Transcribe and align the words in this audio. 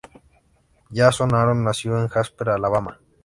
Jason 0.91 1.35
Aaron 1.35 1.63
nació 1.63 1.99
en 2.01 2.07
Jasper, 2.07 2.49
Alabama. 2.49 2.99